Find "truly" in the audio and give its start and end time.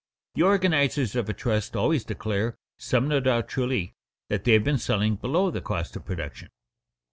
3.49-3.93